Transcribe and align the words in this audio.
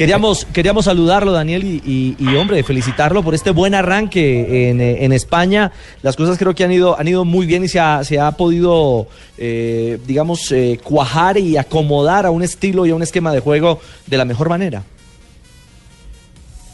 Queríamos, 0.00 0.46
queríamos 0.46 0.86
saludarlo, 0.86 1.30
Daniel, 1.30 1.62
y, 1.62 2.16
hombre, 2.34 2.62
felicitarlo 2.62 3.22
por 3.22 3.34
este 3.34 3.50
buen 3.50 3.74
arranque 3.74 4.70
en, 4.70 5.12
España. 5.12 5.72
Las 6.00 6.16
cosas 6.16 6.38
creo 6.38 6.54
que 6.54 6.64
han 6.64 6.72
ido, 6.72 6.98
han 6.98 7.06
ido 7.06 7.26
muy 7.26 7.44
bien 7.44 7.64
y 7.64 7.68
se 7.68 7.80
ha, 7.80 8.02
se 8.02 8.18
ha 8.18 8.32
podido, 8.32 9.08
eh, 9.36 9.98
digamos, 10.06 10.52
eh, 10.52 10.80
cuajar 10.82 11.36
y 11.36 11.58
acomodar 11.58 12.24
a 12.24 12.30
un 12.30 12.42
estilo 12.42 12.86
y 12.86 12.92
a 12.92 12.94
un 12.94 13.02
esquema 13.02 13.30
de 13.30 13.40
juego 13.40 13.78
de 14.06 14.16
la 14.16 14.24
mejor 14.24 14.48
manera. 14.48 14.84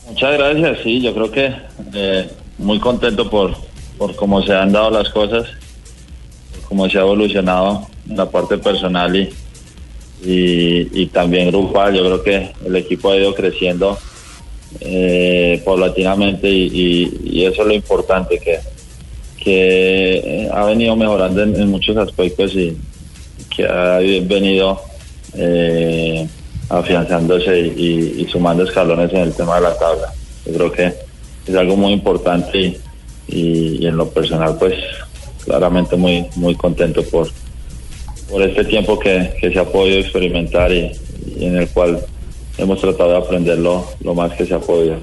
Muchas 0.08 0.32
gracias, 0.38 0.79
sí, 0.84 1.00
yo 1.00 1.12
creo 1.12 1.32
que 1.32 1.52
eh, 1.95 2.30
muy 2.58 2.79
contento 2.79 3.29
por, 3.29 3.56
por 3.98 4.14
cómo 4.14 4.40
se 4.45 4.54
han 4.54 4.70
dado 4.70 4.88
las 4.90 5.08
cosas, 5.08 5.48
cómo 6.68 6.88
se 6.88 6.98
ha 6.98 7.00
evolucionado 7.00 7.88
en 8.08 8.18
la 8.18 8.30
parte 8.30 8.56
personal 8.56 9.16
y, 9.16 9.30
y, 10.23 11.07
también 11.07 11.51
grupal. 11.51 11.95
Yo 11.95 12.05
creo 12.05 12.23
que 12.23 12.53
el 12.65 12.77
equipo 12.77 13.11
ha 13.11 13.16
ido 13.16 13.35
creciendo 13.35 13.98
eh, 14.80 15.62
paulatinamente 15.65 16.48
y, 16.48 17.45
eso 17.45 17.62
es 17.62 17.69
lo 17.69 17.74
importante, 17.74 18.38
que, 18.38 18.59
que 19.43 20.48
ha 20.52 20.65
venido 20.65 20.97
mejorando 20.97 21.43
en, 21.43 21.69
muchos 21.69 21.97
aspectos 21.97 22.55
y 22.55 22.77
que 23.55 23.65
ha 23.66 23.98
venido 23.98 24.80
eh, 25.34 26.27
afianzándose 26.69 27.59
y, 27.60 28.27
sumando 28.30 28.65
escalones 28.65 29.12
en 29.12 29.21
el 29.21 29.33
tema 29.33 29.57
de 29.57 29.62
la 29.62 29.79
tabla. 29.79 30.12
Yo 30.45 30.52
creo 30.52 30.73
que 30.73 30.93
es 31.46 31.55
algo 31.55 31.77
muy 31.77 31.93
importante 31.93 32.79
y, 33.29 33.79
y 33.80 33.87
en 33.87 33.96
lo 33.96 34.09
personal 34.10 34.57
pues 34.59 34.74
claramente 35.45 35.96
muy 35.96 36.27
muy 36.35 36.55
contento 36.57 37.05
por 37.05 37.29
por 38.30 38.43
este 38.43 38.65
tiempo 38.65 38.98
que, 38.98 39.37
se 39.41 39.59
ha 39.59 39.65
podido 39.65 39.98
experimentar 39.98 40.73
y, 40.73 40.93
en 41.39 41.57
el 41.57 41.69
cual 41.69 42.01
hemos 42.59 42.80
tratado 42.80 43.11
de 43.11 43.16
aprenderlo 43.19 43.87
lo 44.02 44.15
más 44.15 44.33
que 44.33 44.47
se 44.47 44.55
ha 44.55 44.61
podido. 44.61 44.97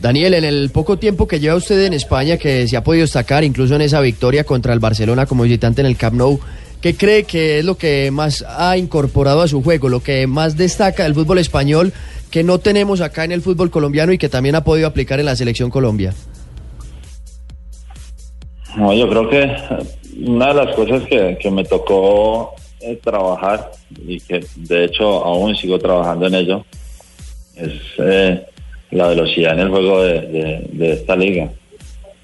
Daniel, 0.00 0.34
en 0.34 0.44
el 0.44 0.70
poco 0.70 0.98
tiempo 0.98 1.28
que 1.28 1.38
lleva 1.38 1.54
usted 1.54 1.84
en 1.84 1.92
España, 1.92 2.36
que 2.36 2.66
se 2.66 2.76
ha 2.76 2.82
podido 2.82 3.02
destacar, 3.02 3.44
incluso 3.44 3.76
en 3.76 3.82
esa 3.82 4.00
victoria 4.00 4.42
contra 4.44 4.72
el 4.72 4.80
Barcelona 4.80 5.26
como 5.26 5.44
visitante 5.44 5.80
en 5.80 5.86
el 5.86 5.96
Camp 5.96 6.16
Nou, 6.16 6.40
¿qué 6.80 6.96
cree 6.96 7.22
que 7.22 7.60
es 7.60 7.64
lo 7.64 7.76
que 7.76 8.10
más 8.10 8.44
ha 8.48 8.76
incorporado 8.76 9.42
a 9.42 9.48
su 9.48 9.62
juego, 9.62 9.88
lo 9.88 10.02
que 10.02 10.26
más 10.26 10.56
destaca 10.56 11.04
del 11.04 11.14
fútbol 11.14 11.38
español 11.38 11.92
que 12.32 12.42
no 12.42 12.58
tenemos 12.58 13.00
acá 13.00 13.24
en 13.24 13.30
el 13.30 13.42
fútbol 13.42 13.70
colombiano 13.70 14.12
y 14.12 14.18
que 14.18 14.28
también 14.28 14.56
ha 14.56 14.64
podido 14.64 14.88
aplicar 14.88 15.20
en 15.20 15.26
la 15.26 15.36
selección 15.36 15.70
Colombia? 15.70 16.14
No, 18.76 18.94
yo 18.94 19.08
creo 19.08 19.28
que 19.28 19.54
una 20.24 20.48
de 20.48 20.64
las 20.64 20.74
cosas 20.74 21.02
que, 21.04 21.50
me 21.50 21.64
tocó 21.64 22.54
eh, 22.80 22.98
trabajar 23.02 23.70
y 24.06 24.18
que 24.20 24.44
de 24.56 24.84
hecho 24.84 25.24
aún 25.24 25.54
sigo 25.54 25.78
trabajando 25.78 26.26
en 26.26 26.34
ello 26.34 26.64
es 27.56 27.72
eh, 27.98 28.46
la 28.90 29.08
velocidad 29.08 29.52
en 29.52 29.60
el 29.60 29.68
juego 29.68 30.02
de, 30.02 30.92
esta 30.92 31.16
liga. 31.16 31.50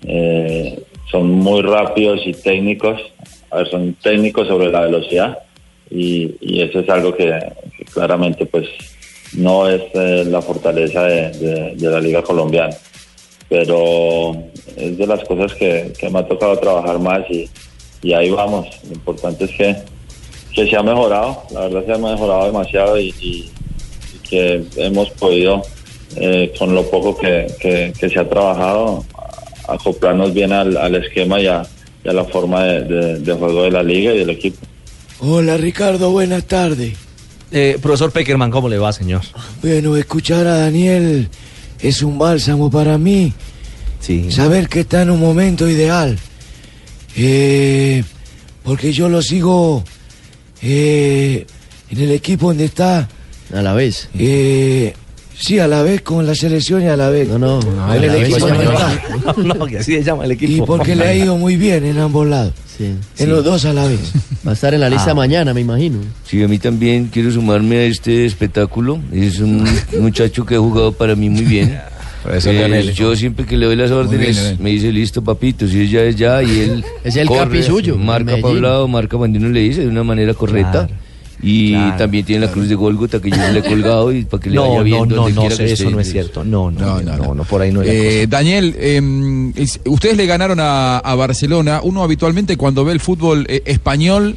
Eh, 0.07 0.81
son 1.11 1.31
muy 1.31 1.63
rápidos 1.63 2.21
y 2.25 2.33
técnicos, 2.33 3.01
son 3.71 3.95
técnicos 3.95 4.49
sobre 4.49 4.71
la 4.71 4.83
velocidad 4.83 5.39
y, 5.91 6.61
eso 6.61 6.81
es 6.81 6.89
algo 6.89 7.15
que, 7.15 7.39
claramente 7.93 8.47
pues 8.47 8.69
no 9.35 9.69
es 9.69 9.83
la 10.27 10.41
fortaleza 10.41 11.05
de, 11.05 11.75
la 11.79 12.01
liga 12.01 12.23
colombiana 12.23 12.75
pero 13.49 14.33
es 14.77 14.99
de 14.99 15.07
las 15.07 15.25
cosas 15.25 15.55
que, 15.55 15.93
que 15.99 16.11
me 16.11 16.19
ha 16.19 16.29
tocado 16.29 16.59
trabajar 16.59 16.99
más 16.99 17.23
y, 17.31 17.49
y 18.03 18.13
ahí 18.13 18.31
vamos. 18.31 18.67
Lo 18.89 18.95
importante 18.95 19.45
es 19.45 19.51
que, 19.53 19.77
que 20.55 20.69
se 20.69 20.77
ha 20.77 20.83
mejorado, 20.83 21.43
la 21.53 21.61
verdad 21.69 21.85
se 21.87 21.93
ha 21.93 21.99
mejorado 21.99 22.47
demasiado 22.47 22.99
y, 22.99 23.51
que 24.29 24.63
hemos 24.77 25.09
podido, 25.13 25.63
eh, 26.17 26.53
con 26.59 26.75
lo 26.75 26.83
poco 26.91 27.17
que, 27.17 27.47
se 27.99 28.19
ha 28.19 28.29
trabajado, 28.29 29.03
acoplarnos 29.67 30.35
bien 30.35 30.53
al, 30.53 30.95
esquema 30.97 31.41
y 31.41 31.47
a, 31.47 31.67
la 32.05 32.25
forma 32.25 32.65
de, 32.65 33.33
juego 33.33 33.63
de 33.63 33.71
la 33.71 33.83
liga 33.83 34.13
y 34.13 34.19
del 34.19 34.31
equipo. 34.31 34.59
Hola 35.21 35.57
Ricardo, 35.57 36.11
buenas 36.11 36.45
tardes. 36.45 36.93
Eh, 37.51 37.79
profesor 37.81 38.13
Peckerman, 38.13 38.51
¿cómo 38.51 38.69
le 38.69 38.77
va, 38.77 38.93
señor? 38.93 39.23
Bueno, 39.63 39.97
escuchar 39.97 40.47
a 40.47 40.59
Daniel 40.59 41.31
es 41.81 42.03
un 42.03 42.19
bálsamo 42.19 42.71
para 42.71 42.99
mí. 42.99 43.33
Sí. 44.01 44.31
Saber 44.31 44.69
que 44.69 44.81
está 44.81 45.03
en 45.03 45.11
un 45.11 45.21
momento 45.21 45.69
ideal 45.69 46.19
eh, 47.21 48.05
porque 48.63 48.93
yo 48.93 49.09
lo 49.09 49.21
sigo 49.23 49.83
eh, 50.63 51.45
en 51.91 52.01
el 52.01 52.13
equipo 52.13 52.49
donde 52.49 52.67
está. 52.67 53.09
A 53.53 53.63
la 53.63 53.73
vez. 53.73 54.09
Eh, 54.17 54.95
sí, 55.37 55.59
a 55.59 55.67
la 55.67 55.83
vez 55.83 56.03
con 56.03 56.27
la 56.27 56.35
selección 56.35 56.83
y 56.83 56.87
a 56.87 56.97
la 56.97 57.09
vez. 57.09 57.29
No, 57.29 57.39
no, 57.39 57.61
en 57.95 58.05
el 58.05 58.15
equipo 58.23 58.47
donde 58.47 58.65
está. 58.65 59.35
No, 59.37 59.67
que 59.67 59.79
así 59.79 59.95
se 59.95 60.05
llama 60.05 60.27
el 60.27 60.33
equipo. 60.33 60.63
Y 60.63 60.67
porque 60.67 60.95
le 60.95 61.09
ha 61.09 61.15
ido 61.15 61.37
muy 61.37 61.57
bien 61.57 61.85
en 61.85 61.99
ambos 61.99 62.27
lados. 62.27 62.53
Sí, 62.77 62.95
en 63.19 63.31
los 63.31 63.45
dos 63.45 63.65
a 63.65 63.73
la 63.73 63.87
vez. 63.87 64.13
Va 64.49 64.53
a 64.53 64.55
estar 64.55 64.73
en 64.73 64.81
la 64.81 64.89
lista 64.89 65.11
ah. 65.11 65.15
mañana, 65.15 65.53
me 65.53 65.61
imagino. 65.61 65.99
Sí, 66.25 66.43
a 66.43 66.49
mí 66.49 66.59
también 66.59 67.11
quiero 67.13 67.31
sumarme 67.31 67.77
a 67.77 67.83
este 67.83 68.25
espectáculo. 68.25 68.99
Es 69.13 69.41
un 69.41 69.63
muchacho 70.01 70.47
que 70.47 70.55
ha 70.55 70.59
jugado 70.59 70.93
para 70.93 71.15
mí 71.15 71.29
muy 71.29 71.45
bien. 71.45 71.79
Eh, 72.27 72.93
yo 72.95 73.15
siempre 73.15 73.45
que 73.45 73.59
le 73.59 73.67
doy 73.67 73.77
las 73.77 73.91
órdenes 73.91 74.59
me 74.59 74.71
dice 74.71 74.91
listo 74.91 75.23
papito, 75.23 75.69
si 75.69 75.83
ella 75.83 76.03
es 76.05 76.17
ya 76.17 76.43
y 76.43 76.61
él 76.61 76.85
es 77.05 77.17
el 77.17 77.29
capi 77.29 77.63
suyo. 77.63 77.99
Marca 77.99 78.39
para 78.39 78.55
un 78.55 78.63
lado, 78.63 78.89
marca 78.89 79.19
cuando 79.19 79.39
uno 79.39 79.51
le 79.51 79.61
dice 79.61 79.83
de 79.83 79.89
una 79.89 80.03
manera 80.03 80.33
correcta. 80.33 80.89
Y 81.43 81.73
también 81.93 82.25
tiene 82.25 82.47
la 82.47 82.53
cruz 82.53 82.69
de 82.69 82.75
Golgota 82.75 83.21
que 83.21 83.31
yo 83.31 83.37
le 83.37 83.61
he 83.61 83.63
colgado 83.63 84.13
y 84.13 84.25
para 84.25 84.43
que 84.43 84.51
le 84.51 84.59
vaya 84.61 84.83
viendo 84.83 85.15
no, 85.15 85.29
no, 85.29 85.43
no, 85.43 85.49
eso 85.49 85.91
no 85.91 86.01
es 86.01 86.11
cierto. 86.11 86.45
No, 86.45 86.71
no, 86.71 87.01
no, 87.01 87.35
no, 87.35 87.45
por 87.45 87.63
ahí 87.63 87.73
no 87.73 87.83
eh, 87.83 88.27
Daniel, 88.29 88.75
em, 88.79 89.53
ustedes 89.87 90.17
le 90.17 90.27
ganaron 90.27 90.59
a, 90.61 90.99
a, 90.99 91.15
Barcelona. 91.15 91.81
Uno 91.83 92.03
habitualmente 92.03 92.57
cuando 92.57 92.85
ve 92.85 92.93
el 92.93 93.01
fútbol 93.01 93.47
eh, 93.49 93.63
español 93.67 94.37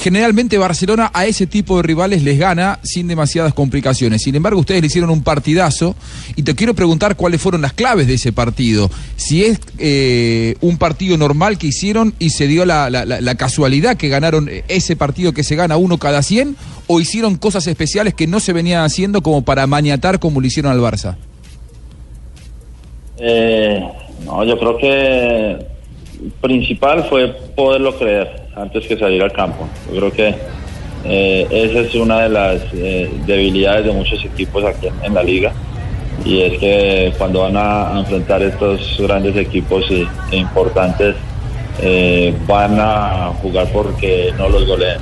Generalmente 0.00 0.56
Barcelona 0.56 1.10
a 1.12 1.26
ese 1.26 1.46
tipo 1.46 1.76
de 1.76 1.82
rivales 1.82 2.22
les 2.22 2.38
gana 2.38 2.78
sin 2.82 3.06
demasiadas 3.06 3.52
complicaciones. 3.52 4.22
Sin 4.22 4.34
embargo, 4.34 4.58
ustedes 4.58 4.80
le 4.80 4.86
hicieron 4.86 5.10
un 5.10 5.22
partidazo 5.22 5.94
y 6.36 6.42
te 6.42 6.54
quiero 6.54 6.72
preguntar 6.72 7.16
cuáles 7.16 7.42
fueron 7.42 7.60
las 7.60 7.74
claves 7.74 8.06
de 8.06 8.14
ese 8.14 8.32
partido. 8.32 8.90
Si 9.16 9.44
es 9.44 9.60
eh, 9.76 10.56
un 10.62 10.78
partido 10.78 11.18
normal 11.18 11.58
que 11.58 11.66
hicieron 11.66 12.14
y 12.18 12.30
se 12.30 12.46
dio 12.46 12.64
la, 12.64 13.34
casualidad 13.36 13.98
que 13.98 14.08
ganaron 14.08 14.48
ese 14.68 14.96
partido 14.96 15.34
que 15.34 15.44
se 15.44 15.54
gana 15.54 15.76
uno 15.76 15.98
cada 15.98 16.22
100 16.22 16.56
o 16.86 16.98
hicieron 16.98 17.36
cosas 17.36 17.66
especiales 17.66 18.14
que 18.14 18.26
no 18.26 18.40
se 18.40 18.54
venían 18.54 18.82
haciendo 18.82 19.20
como 19.22 19.42
para 19.42 19.66
maniatar 19.66 20.18
como 20.18 20.40
lo 20.40 20.46
hicieron 20.46 20.72
al 20.72 20.80
Barça. 20.80 21.16
Eh, 23.18 23.86
no, 24.24 24.44
yo 24.44 24.58
creo 24.58 24.78
que 24.78 25.69
principal 26.40 27.04
fue 27.04 27.28
poderlo 27.54 27.96
creer 27.96 28.46
antes 28.54 28.86
que 28.86 28.96
salir 28.96 29.22
al 29.22 29.32
campo. 29.32 29.68
Yo 29.92 29.98
creo 29.98 30.12
que 30.12 30.34
eh, 31.04 31.46
esa 31.50 31.80
es 31.80 31.94
una 31.94 32.22
de 32.22 32.28
las 32.28 32.62
eh, 32.74 33.10
debilidades 33.26 33.86
de 33.86 33.92
muchos 33.92 34.22
equipos 34.24 34.64
aquí 34.64 34.88
en, 35.02 35.14
la 35.14 35.22
liga 35.22 35.52
y 36.26 36.40
es 36.40 36.58
que 36.58 37.12
cuando 37.16 37.40
van 37.40 37.56
a, 37.56 37.98
enfrentar 37.98 38.42
estos 38.42 38.98
grandes 38.98 39.34
equipos 39.36 39.90
e 39.90 40.36
importantes 40.36 41.16
eh, 41.80 42.34
van 42.46 42.78
a 42.78 43.32
jugar 43.40 43.68
porque 43.72 44.32
no 44.36 44.48
los 44.48 44.66
goleen. 44.66 44.98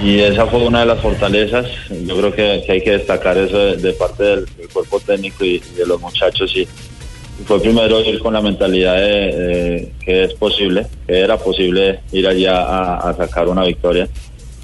Y 0.00 0.20
esa 0.20 0.46
fue 0.46 0.60
una 0.60 0.80
de 0.80 0.86
las 0.86 1.00
fortalezas. 1.00 1.66
Yo 1.88 2.16
creo 2.16 2.32
que, 2.32 2.64
hay 2.68 2.82
que 2.82 2.90
destacar 2.92 3.38
eso 3.38 3.58
de, 3.58 3.92
parte 3.94 4.22
del, 4.22 4.46
cuerpo 4.72 5.00
técnico 5.00 5.44
y 5.44 5.58
de 5.58 5.86
los 5.86 6.00
muchachos 6.00 6.54
y, 6.56 6.68
fue 7.46 7.60
primero 7.60 8.00
ir 8.00 8.20
con 8.20 8.32
la 8.32 8.40
mentalidad 8.40 8.96
de, 8.96 9.92
que 10.04 10.24
es 10.24 10.34
posible, 10.34 10.86
que 11.06 11.18
era 11.18 11.36
posible 11.36 12.00
ir 12.12 12.26
allá 12.26 12.98
a, 13.08 13.14
sacar 13.14 13.48
una 13.48 13.64
victoria, 13.64 14.08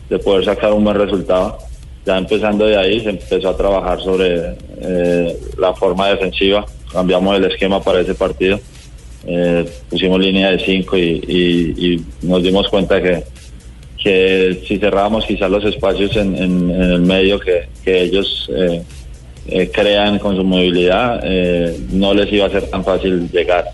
de 0.08 0.18
poder 0.18 0.44
sacar 0.44 0.72
un 0.72 0.84
buen 0.84 0.96
resultado. 0.96 1.58
Ya 2.06 2.16
empezando 2.16 2.64
de 2.64 2.76
ahí 2.76 3.00
se 3.00 3.10
empezó 3.10 3.50
a 3.50 3.56
trabajar 3.56 4.00
sobre 4.00 4.54
eh, 4.80 5.36
la 5.58 5.74
forma 5.74 6.08
defensiva, 6.08 6.64
cambiamos 6.92 7.36
el 7.36 7.44
esquema 7.44 7.82
para 7.82 8.00
ese 8.00 8.14
partido, 8.14 8.58
eh, 9.26 9.68
pusimos 9.90 10.18
línea 10.20 10.52
de 10.52 10.64
5 10.64 10.96
y, 10.96 12.04
nos 12.22 12.42
dimos 12.42 12.68
cuenta 12.68 13.02
que, 13.02 13.22
que 14.02 14.62
si 14.66 14.78
cerrábamos 14.78 15.26
quizás 15.26 15.50
los 15.50 15.64
espacios 15.64 16.16
en, 16.16 16.36
el 16.70 17.00
medio 17.00 17.38
que, 17.40 17.68
que 17.84 18.02
ellos... 18.02 18.48
Eh, 18.54 18.82
eh, 19.46 19.70
crean 19.72 20.18
con 20.18 20.36
su 20.36 20.44
movilidad, 20.44 21.20
eh, 21.24 21.76
no 21.90 22.14
les 22.14 22.32
iba 22.32 22.46
a 22.46 22.50
ser 22.50 22.68
tan 22.68 22.84
fácil 22.84 23.28
llegar. 23.30 23.64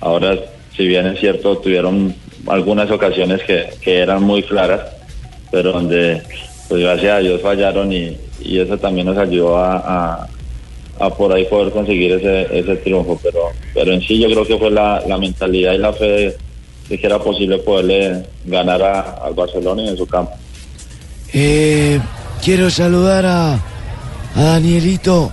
Ahora, 0.00 0.36
si 0.76 0.86
bien 0.86 1.06
es 1.06 1.20
cierto, 1.20 1.58
tuvieron 1.58 2.14
algunas 2.46 2.90
ocasiones 2.90 3.42
que, 3.42 3.68
eran 3.84 4.22
muy 4.22 4.42
claras, 4.42 4.80
pero 5.50 5.72
donde, 5.72 6.22
pues 6.68 6.82
gracias 6.82 7.12
a 7.12 7.18
Dios 7.18 7.40
fallaron 7.40 7.92
y, 7.92 8.16
eso 8.42 8.78
también 8.78 9.06
nos 9.06 9.18
ayudó 9.18 9.58
a, 9.58 10.26
a, 10.98 11.10
por 11.10 11.32
ahí 11.32 11.44
poder 11.44 11.70
conseguir 11.72 12.12
ese, 12.12 12.58
ese 12.58 12.76
triunfo. 12.76 13.20
Pero, 13.22 13.50
pero 13.74 13.92
en 13.92 14.00
sí 14.00 14.18
yo 14.18 14.28
creo 14.28 14.46
que 14.46 14.56
fue 14.56 14.70
la, 14.70 15.02
mentalidad 15.20 15.74
y 15.74 15.78
la 15.78 15.92
fe 15.92 16.34
de, 16.88 16.98
que 16.98 17.06
era 17.06 17.18
posible 17.18 17.58
poderle 17.58 18.24
ganar 18.46 18.82
al 18.82 19.34
Barcelona 19.34 19.82
y 19.82 19.88
en 19.88 19.96
su 19.96 20.06
campo. 20.06 20.32
Eh, 21.34 22.00
quiero 22.42 22.70
saludar 22.70 23.26
a 23.26 23.60
a 24.36 24.42
Danielito 24.42 25.32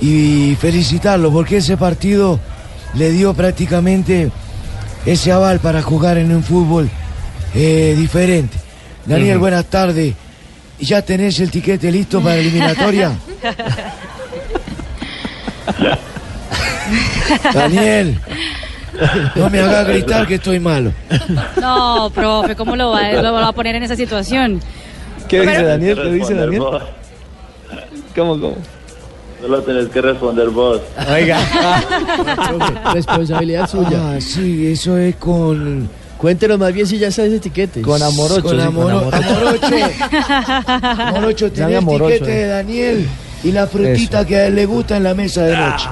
y 0.00 0.56
felicitarlo 0.60 1.32
porque 1.32 1.56
ese 1.58 1.76
partido 1.76 2.38
le 2.94 3.10
dio 3.10 3.34
prácticamente 3.34 4.30
ese 5.06 5.32
aval 5.32 5.60
para 5.60 5.82
jugar 5.82 6.18
en 6.18 6.34
un 6.34 6.42
fútbol 6.42 6.88
eh, 7.54 7.94
diferente. 7.96 8.58
Daniel, 9.06 9.38
buenas 9.38 9.66
tardes. 9.66 10.14
¿Ya 10.80 11.02
tenés 11.02 11.38
el 11.40 11.50
tiquete 11.50 11.92
listo 11.92 12.20
para 12.20 12.36
la 12.36 12.40
eliminatoria? 12.40 13.12
Daniel, 17.54 18.20
no 19.34 19.50
me 19.50 19.60
hagas 19.60 19.88
gritar 19.88 20.26
que 20.26 20.36
estoy 20.36 20.60
malo. 20.60 20.92
No, 21.60 22.10
profe, 22.14 22.56
¿cómo 22.56 22.76
lo 22.76 22.90
va, 22.90 23.12
lo 23.12 23.32
va 23.32 23.48
a 23.48 23.52
poner 23.52 23.74
en 23.76 23.82
esa 23.82 23.96
situación? 23.96 24.60
¿Qué 25.28 25.40
dice 25.40 25.64
Daniel? 25.64 26.00
¿Qué 26.02 26.10
dice 26.10 26.34
Daniel? 26.34 26.62
¿Cómo, 28.14 28.40
cómo? 28.40 28.56
Solo 29.40 29.62
tenés 29.62 29.88
que 29.88 30.00
responder 30.00 30.48
vos. 30.50 30.80
Oiga. 31.12 31.38
Responsabilidad 32.94 33.68
suya. 33.68 34.14
Ah, 34.14 34.20
sí, 34.20 34.66
eso 34.68 34.96
es 34.96 35.16
con... 35.16 35.88
Cuéntenos 36.16 36.58
más 36.58 36.72
bien 36.72 36.86
si 36.86 36.96
ya 36.96 37.10
sabes 37.10 37.34
etiquete. 37.34 37.82
Con 37.82 37.98
sí, 37.98 38.04
Amoro- 38.04 38.40
con 38.42 38.58
Amorocho. 38.58 39.10
Amorocho. 39.14 39.66
Amorocho, 40.66 41.48
Llame 41.48 41.52
tenés 41.72 41.78
Amorocho, 41.78 42.12
tiquete 42.14 42.32
eh. 42.32 42.36
de 42.36 42.46
Daniel 42.46 43.08
y 43.44 43.52
la 43.52 43.66
frutita 43.66 44.20
Eso. 44.20 44.26
que 44.26 44.36
a 44.36 44.46
él 44.46 44.54
le 44.54 44.66
gusta 44.66 44.96
en 44.96 45.04
la 45.04 45.14
mesa 45.14 45.42
de 45.44 45.56
noche. 45.56 45.88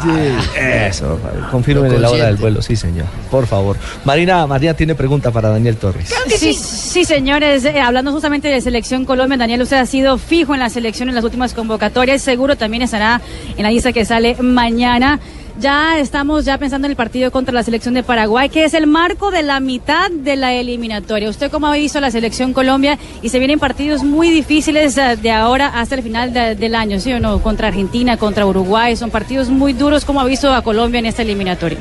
Eso, 0.88 1.20
confirmen 1.50 2.00
la 2.00 2.10
hora 2.10 2.26
del 2.26 2.36
vuelo, 2.36 2.62
sí, 2.62 2.74
señor. 2.74 3.06
Por 3.30 3.46
favor. 3.46 3.76
Marina, 4.04 4.46
María 4.46 4.74
tiene 4.74 4.94
pregunta 4.94 5.30
para 5.30 5.50
Daniel 5.50 5.76
Torres. 5.76 6.12
Sí, 6.28 6.54
sí, 6.54 7.04
señores, 7.04 7.64
eh, 7.64 7.80
hablando 7.80 8.10
justamente 8.12 8.48
de 8.48 8.60
Selección 8.60 9.04
Colombia, 9.04 9.36
Daniel, 9.36 9.62
usted 9.62 9.76
ha 9.76 9.86
sido 9.86 10.18
fijo 10.18 10.54
en 10.54 10.60
la 10.60 10.70
selección 10.70 11.08
en 11.10 11.14
las 11.14 11.24
últimas 11.24 11.52
convocatorias, 11.52 12.22
seguro 12.22 12.56
también 12.56 12.82
estará 12.82 13.20
en 13.56 13.62
la 13.62 13.70
lista 13.70 13.92
que 13.92 14.04
sale 14.04 14.36
mañana. 14.40 15.20
Ya 15.60 15.98
estamos 16.00 16.46
ya 16.46 16.56
pensando 16.56 16.86
en 16.86 16.92
el 16.92 16.96
partido 16.96 17.30
contra 17.30 17.52
la 17.52 17.62
selección 17.62 17.92
de 17.94 18.02
Paraguay, 18.02 18.48
que 18.48 18.64
es 18.64 18.72
el 18.74 18.86
marco 18.86 19.30
de 19.30 19.42
la 19.42 19.60
mitad 19.60 20.10
de 20.10 20.34
la 20.34 20.54
eliminatoria. 20.54 21.28
¿Usted 21.28 21.50
cómo 21.50 21.66
ha 21.66 21.74
visto 21.74 22.00
la 22.00 22.10
selección 22.10 22.52
Colombia? 22.54 22.98
Y 23.22 23.28
se 23.28 23.38
vienen 23.38 23.58
partidos 23.58 24.02
muy 24.02 24.30
difíciles 24.30 24.96
eh, 24.96 25.16
de 25.20 25.30
ahora 25.30 25.66
hasta 25.78 25.94
el 25.96 26.02
final 26.02 26.32
de- 26.32 26.54
del 26.54 26.74
año, 26.74 26.98
¿sí 26.98 27.12
o 27.12 27.20
no? 27.20 27.40
Contra 27.42 27.68
Argentina, 27.68 28.16
contra 28.16 28.46
Uruguay, 28.46 28.96
son 28.96 29.10
partidos 29.10 29.50
muy 29.50 29.74
duros. 29.74 30.06
¿Cómo 30.06 30.20
ha 30.20 30.24
visto 30.24 30.52
a 30.52 30.62
Colombia 30.62 31.00
en 31.00 31.06
esta 31.06 31.20
eliminatoria? 31.22 31.78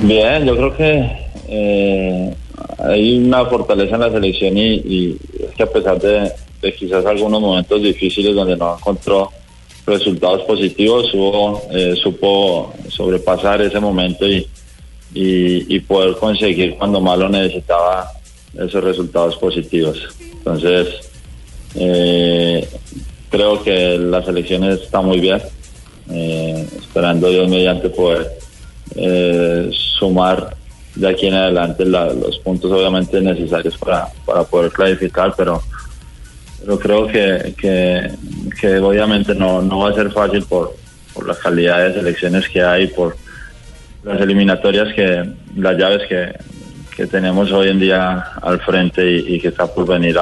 Bien, 0.00 0.44
yo 0.44 0.56
creo 0.56 0.76
que 0.76 1.10
eh, 1.48 2.34
hay 2.78 3.18
una 3.18 3.44
fortaleza 3.46 3.96
en 3.96 4.00
la 4.00 4.10
selección 4.10 4.56
y, 4.56 4.74
y 4.76 5.16
es 5.40 5.54
que 5.56 5.62
a 5.64 5.66
pesar 5.66 5.98
de, 6.00 6.30
de 6.62 6.72
quizás 6.74 7.04
algunos 7.04 7.40
momentos 7.40 7.82
difíciles 7.82 8.32
donde 8.34 8.56
no 8.56 8.76
encontró 8.76 9.30
resultados 9.88 10.42
positivos, 10.42 11.12
hubo, 11.14 11.62
eh, 11.72 11.94
supo 12.02 12.72
sobrepasar 12.88 13.60
ese 13.62 13.80
momento 13.80 14.26
y, 14.26 14.46
y, 15.14 15.80
poder 15.80 16.16
conseguir 16.16 16.76
cuando 16.76 17.00
más 17.00 17.18
lo 17.18 17.28
necesitaba 17.28 18.10
esos 18.54 18.84
resultados 18.84 19.36
positivos. 19.36 19.98
Entonces, 20.20 20.88
eh, 21.74 22.68
creo 23.30 23.62
que 23.62 23.98
la 23.98 24.22
selección 24.24 24.64
está 24.64 25.00
muy 25.00 25.20
bien, 25.20 25.40
eh, 26.10 26.66
esperando 26.78 27.30
Dios 27.30 27.48
mediante 27.48 27.88
poder 27.90 28.30
eh, 28.96 29.70
sumar 29.98 30.56
de 30.94 31.08
aquí 31.08 31.26
en 31.26 31.34
adelante 31.34 31.84
la- 31.84 32.12
los 32.12 32.38
puntos 32.38 32.72
obviamente 32.72 33.20
necesarios 33.20 33.76
para, 33.76 34.08
para 34.24 34.42
poder 34.44 34.72
clarificar, 34.72 35.34
pero, 35.36 35.62
pero 36.60 36.78
creo 36.78 37.06
que, 37.06 37.54
que, 37.56 38.10
que 38.60 38.78
obviamente 38.78 39.34
no, 39.34 39.62
no 39.62 39.80
va 39.80 39.90
a 39.90 39.94
ser 39.94 40.10
fácil 40.10 40.42
por, 40.44 40.74
por 41.14 41.26
la 41.26 41.34
calidad 41.34 41.86
de 41.86 41.94
selecciones 41.94 42.48
que 42.48 42.62
hay, 42.62 42.88
por 42.88 43.16
las 44.02 44.20
eliminatorias 44.20 44.92
que, 44.94 45.28
las 45.56 45.76
llaves 45.76 46.08
que, 46.08 46.32
que 46.96 47.06
tenemos 47.06 47.50
hoy 47.52 47.68
en 47.68 47.80
día 47.80 48.32
al 48.42 48.60
frente 48.60 49.10
y, 49.10 49.38
que 49.40 49.48
está 49.48 49.66
por 49.66 49.86
venir 49.86 50.16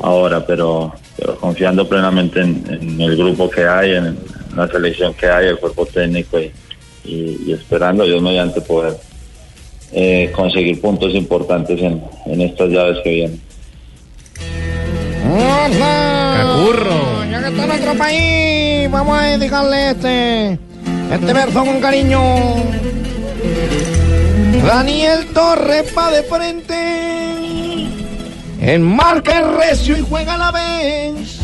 ahora, 0.00 0.44
pero, 0.46 0.94
confiando 1.40 1.88
plenamente 1.88 2.40
en, 2.40 2.64
en 2.68 3.00
el 3.00 3.16
grupo 3.16 3.50
que 3.50 3.66
hay, 3.66 3.92
en 3.94 4.18
la 4.56 4.68
selección 4.68 5.14
que 5.14 5.26
hay, 5.26 5.48
el 5.48 5.58
cuerpo 5.58 5.84
técnico 5.86 6.38
y, 6.38 6.52
y, 7.04 7.44
y 7.46 7.52
esperando 7.52 8.04
Dios 8.04 8.22
mediante 8.22 8.60
poder 8.60 8.94
eh, 9.92 10.30
conseguir 10.34 10.80
puntos 10.80 11.14
importantes 11.14 11.80
en, 11.80 12.02
en 12.26 12.40
estas 12.42 12.68
llaves 12.68 12.98
que 13.02 13.10
vienen. 13.10 13.47
¡Cacurro! 15.28 17.24
Ya 17.30 17.40
que 17.42 17.48
está 17.48 17.62
en 17.62 17.68
nuestro 17.68 17.94
país, 17.94 18.90
vamos 18.90 19.18
a 19.18 19.22
dedicarle 19.24 19.90
este, 19.90 20.58
este 21.12 21.32
verso 21.32 21.64
con 21.64 21.80
cariño. 21.80 22.20
Daniel 24.66 25.26
Torres 25.32 25.92
va 25.96 26.10
de 26.10 26.22
frente, 26.22 27.86
enmarca 28.60 29.38
el 29.38 29.56
recio 29.56 29.96
y 29.96 30.00
juega 30.00 30.34
a 30.34 30.38
la 30.38 30.50
vez. 30.50 31.38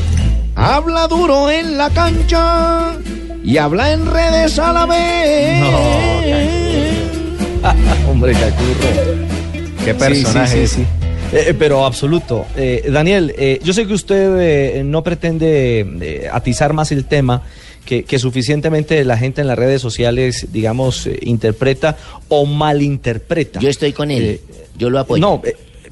Habla 0.57 1.07
duro 1.09 1.51
en 1.51 1.77
la 1.77 1.91
cancha 1.91 2.93
y 3.43 3.59
habla 3.59 3.93
en 3.93 4.07
redes 4.07 4.59
a 4.59 4.73
la 4.73 4.87
vez. 4.87 5.63
Hombre, 8.09 8.33
Cacurro. 8.33 8.89
Qué 9.85 9.95
personaje. 9.95 10.67
sí, 10.67 10.77
sí, 10.77 10.83
sí. 10.83 11.04
Eh, 11.35 11.47
eh, 11.49 11.55
pero 11.59 11.85
absoluto. 11.85 12.47
Eh, 12.57 12.89
Daniel, 12.91 13.35
eh, 13.37 13.59
yo 13.63 13.73
sé 13.73 13.87
que 13.87 13.93
usted 13.93 14.37
eh, 14.39 14.85
no 14.85 15.03
pretende 15.03 16.29
atizar 16.33 16.73
más 16.73 16.93
el 16.93 17.05
tema, 17.07 17.43
que, 17.85 18.05
que 18.05 18.19
suficientemente 18.19 19.05
la 19.05 19.19
gente 19.19 19.41
en 19.43 19.49
las 19.49 19.59
redes 19.59 19.83
sociales, 19.83 20.49
digamos, 20.53 21.09
interpreta 21.21 21.97
o 22.29 22.47
malinterpreta. 22.47 23.61
Yo 23.61 23.69
estoy 23.69 23.93
con 23.93 24.11
él. 24.11 24.41
Yo 24.79 24.91
lo 24.91 25.01
apoyo. 25.01 25.21
No, 25.21 25.43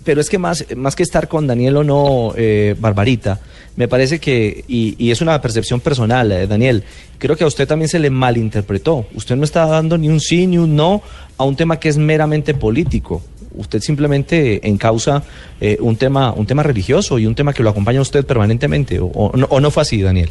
pero 0.05 0.21
es 0.21 0.31
que 0.31 0.39
más, 0.39 0.65
más 0.77 0.97
que 0.97 1.03
estar 1.03 1.29
con 1.29 1.47
Daniel 1.47 1.77
o 1.77 1.85
no, 1.85 2.35
eh, 2.37 2.75
Barbarita, 2.79 3.41
me 3.77 3.89
parece 3.89 4.19
que, 4.19 4.65
y, 4.69 4.97
y 4.99 5.11
es 5.11 5.21
una 5.21 5.41
percepción 5.41 5.81
personal, 5.81 6.31
eh, 6.33 6.47
Daniel, 6.47 6.83
creo 7.19 7.37
que 7.37 7.45
a 7.45 7.47
usted 7.47 7.67
también 7.67 7.89
se 7.89 7.99
le 7.99 8.11
malinterpretó. 8.11 9.07
Usted 9.15 9.37
no 9.37 9.45
está 9.45 9.67
dando 9.67 9.97
ni 9.99 10.09
un 10.09 10.21
sí 10.21 10.47
ni 10.47 10.59
un 10.59 10.75
no 10.75 11.03
a 11.37 11.45
un 11.45 11.57
tema 11.57 11.79
que 11.79 11.89
es 11.89 11.99
meramente 11.99 12.55
político. 12.55 13.23
Usted 13.55 13.81
simplemente 13.81 14.67
encausa 14.67 15.23
eh, 15.61 15.77
un 15.81 15.97
tema, 15.97 16.33
un 16.33 16.47
tema 16.47 16.63
religioso 16.63 17.19
y 17.19 17.27
un 17.27 17.35
tema 17.35 17.53
que 17.53 17.63
lo 17.63 17.71
acompaña 17.71 17.99
a 17.99 18.03
usted 18.03 18.25
permanentemente. 18.25 18.99
¿O, 19.01 19.33
no, 19.35 19.47
o 19.51 19.61
no 19.61 19.71
fue 19.71 19.83
así, 19.83 20.01
Daniel? 20.01 20.31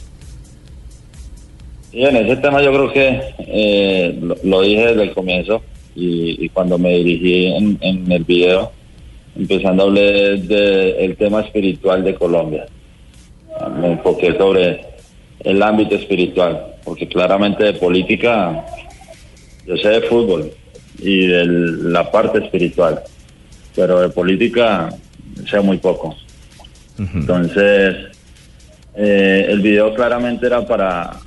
En 1.93 2.15
ese 2.15 2.37
tema 2.37 2.61
yo 2.61 2.71
creo 2.71 2.93
que 2.93 3.21
eh, 3.39 4.19
lo, 4.43 4.61
dije 4.61 4.87
desde 4.87 5.03
el 5.03 5.13
comienzo 5.13 5.61
y, 5.93 6.47
cuando 6.49 6.77
me 6.77 6.95
dirigí 6.95 7.47
en, 7.47 8.09
el 8.09 8.23
video, 8.23 8.71
empezando 9.35 9.83
a 9.83 9.85
hablar 9.87 10.39
del 10.39 11.15
tema 11.17 11.41
espiritual 11.41 12.03
de 12.03 12.15
Colombia. 12.15 12.65
Me 13.79 13.91
enfoqué 13.91 14.37
sobre 14.37 14.85
el 15.41 15.61
ámbito 15.61 15.95
espiritual, 15.95 16.75
porque 16.85 17.07
claramente 17.07 17.65
de 17.65 17.73
política 17.73 18.65
yo 19.67 19.75
sé 19.77 19.89
de 19.89 20.01
fútbol 20.01 20.51
y 20.99 21.27
de 21.27 21.45
la 21.45 22.11
parte 22.11 22.39
espiritual, 22.39 23.01
pero 23.75 23.99
de 24.01 24.09
política 24.09 24.89
sé 25.49 25.59
muy 25.61 25.77
poco. 25.77 26.15
Entonces, 26.97 27.95
eh, 28.95 29.45
el 29.49 29.61
video 29.61 29.93
claramente 29.93 30.45
era 30.45 30.65
para, 30.65 31.19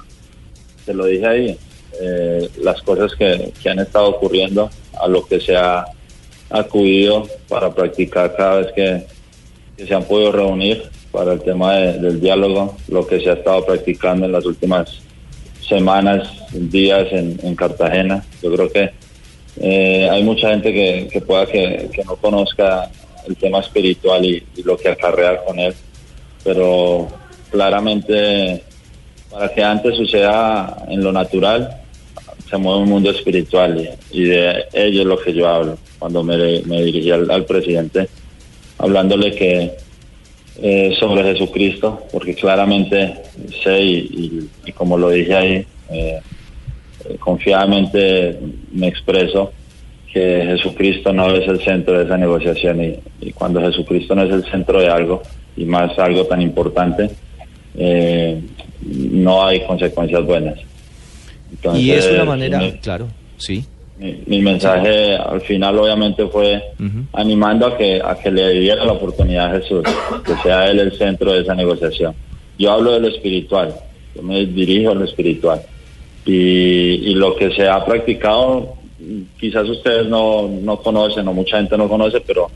te 0.85 0.95
lo 0.95 1.07
dije 1.07 1.27
ahí, 1.27 1.59
eh, 2.01 2.49
las 2.63 2.81
cosas 2.83 3.13
que, 3.17 3.53
que 3.63 3.71
han 3.71 3.79
estado 3.79 4.09
ocurriendo, 4.11 4.71
a 5.01 5.09
lo 5.09 5.27
que 5.27 5.41
se 5.41 5.57
ha 5.57 5.85
acudido 6.51 7.27
para 7.49 7.73
practicar 7.75 8.37
cada 8.37 8.57
vez 8.61 8.73
que, 8.73 9.07
que 9.77 9.87
se 9.87 9.95
han 9.95 10.05
podido 10.05 10.31
reunir 10.33 10.83
para 11.11 11.33
el 11.33 11.41
tema 11.41 11.75
de- 11.75 11.99
del 11.99 12.21
diálogo, 12.21 12.77
lo 12.89 13.07
que 13.07 13.21
se 13.21 13.31
ha 13.31 13.35
estado 13.35 13.65
practicando 13.65 14.27
en 14.27 14.33
las 14.33 14.45
últimas 14.45 15.01
semanas, 15.67 16.29
días 16.53 17.09
en, 17.11 17.39
en 17.43 17.57
Cartagena. 17.57 18.25
Yo 18.43 18.53
creo 18.55 18.71
que 18.71 18.91
eh, 19.61 20.09
hay 20.11 20.23
mucha 20.23 20.51
gente 20.51 20.73
que, 20.73 21.21
pueda 21.21 21.47
que, 21.47 21.89
no 22.05 22.17
conozca 22.17 22.91
el 23.27 23.37
tema 23.37 23.61
espiritual 23.61 24.25
y, 24.25 24.43
lo 24.65 24.77
que 24.77 24.89
acarrea 24.89 25.45
con 25.45 25.59
él, 25.59 25.75
pero 26.43 27.09
claramente 27.51 28.63
para 29.31 29.53
que 29.53 29.63
antes 29.63 29.97
suceda 29.97 30.85
en 30.89 31.03
lo 31.03 31.13
natural, 31.13 31.81
se 32.49 32.57
mueve 32.57 32.83
un 32.83 32.89
mundo 32.89 33.11
espiritual 33.11 33.97
y, 34.11 34.25
de 34.25 34.65
ello 34.73 35.01
es 35.01 35.07
lo 35.07 35.19
que 35.19 35.33
yo 35.33 35.49
hablo 35.49 35.79
cuando 35.99 36.23
me, 36.23 36.37
me 36.63 36.83
dirigí 36.83 37.11
al, 37.11 37.45
presidente, 37.47 38.09
hablándole 38.79 39.35
que 39.35 39.73
eh, 40.63 40.95
sobre 41.01 41.25
Jesucristo, 41.25 42.07
porque 42.13 42.35
claramente 42.35 43.15
sé 43.63 43.81
y, 43.81 44.49
y- 44.67 44.73
como 44.73 44.99
lo 44.99 45.11
dije 45.11 45.35
ahí, 45.35 45.67
eh, 45.91 46.21
confiadamente 47.19 48.39
me 48.73 48.89
expreso 48.89 49.53
que 50.13 50.45
Jesucristo 50.47 51.13
no 51.13 51.35
es 51.35 51.49
el 51.49 51.61
centro 51.61 51.99
de 51.99 52.05
esa 52.05 52.17
negociación 52.17 52.85
y, 52.85 52.95
y 53.21 53.33
cuando 53.33 53.61
Jesucristo 53.61 54.15
no 54.15 54.23
es 54.23 54.33
el 54.33 54.45
centro 54.51 54.81
de 54.81 54.89
algo 54.89 55.23
y 55.57 55.65
más 55.65 55.99
algo 55.99 56.25
tan 56.27 56.41
importante, 56.43 57.11
eh, 57.77 58.41
no 58.83 59.47
hay 59.47 59.65
consecuencias 59.67 60.25
buenas. 60.25 60.59
y 61.75 61.91
es 61.91 62.07
una 62.11 62.25
manera, 62.25 62.61
claro, 62.81 63.09
sí. 63.37 63.65
Mi, 63.97 64.43
mensaje 64.43 65.17
al 65.17 65.41
final 65.43 65.79
obviamente 65.79 66.27
fue 66.27 66.61
animando 67.13 67.69
a 67.69 67.79
que 67.79 68.03
a 68.05 68.17
que 68.17 68.29
le 68.31 68.51
diera 68.51 68.85
la 68.85 68.93
oportunidad 68.93 69.55
a 69.55 69.61
Jesús, 69.61 69.85
que 70.27 70.35
sea 70.43 70.67
él 70.67 70.81
el 70.81 70.93
centro 70.99 71.33
de 71.33 71.43
esa 71.43 71.55
negociación. 71.55 72.13
Yo 72.59 72.73
hablo 72.73 72.93
de 72.93 73.01
lo 73.01 73.09
espiritual, 73.09 73.73
yo 74.15 74.23
me 74.23 74.47
dirijo 74.47 74.91
a 74.91 74.95
lo 74.95 75.05
espiritual. 75.05 75.63
Y, 76.27 77.11
y 77.11 77.15
lo 77.15 77.37
que 77.37 77.51
se 77.53 77.69
ha 77.69 77.85
practicado, 77.85 78.75
quizás 79.39 79.69
ustedes 79.69 80.07
no, 80.07 80.49
no 80.49 80.79
conocen 80.79 81.29
o 81.29 81.35
mucha 81.35 81.59
gente 81.59 81.77
no 81.77 81.89
conoce, 81.89 82.21
pero 82.21 82.51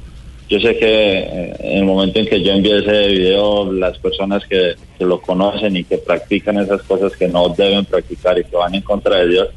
yo 0.49 0.59
sé 0.61 0.79
que 0.79 1.19
eh, 1.19 1.57
en 1.61 1.79
el 1.79 1.85
momento 1.85 2.19
en 2.19 2.27
que 2.27 2.43
yo 2.43 2.53
envíe 2.53 2.79
ese 2.79 3.09
video, 3.09 3.71
las 3.71 3.99
personas 3.99 4.45
que, 4.47 4.77
que, 4.97 5.05
lo 5.05 5.21
conocen 5.21 5.77
y 5.77 5.85
que 5.85 5.99
practican 5.99 6.59
esas 6.59 6.83
cosas 6.83 7.15
que 7.17 7.29
no 7.29 7.51
deben 7.51 7.85
practicar 7.85 8.39
y 8.39 8.45
que 8.45 8.57
van 8.57 8.75
en 8.75 8.83
contra 8.83 9.17
de 9.17 9.29
Dios, 9.29 9.49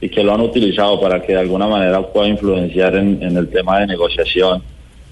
y 0.00 0.08
que 0.08 0.22
lo 0.22 0.32
han 0.32 0.40
utilizado 0.40 1.00
para 1.00 1.20
que 1.20 1.32
de 1.32 1.40
alguna 1.40 1.66
manera 1.66 2.00
pueda 2.00 2.28
influenciar 2.28 2.96
en, 2.96 3.22
el 3.22 3.48
tema 3.48 3.80
de 3.80 3.88
negociación, 3.88 4.62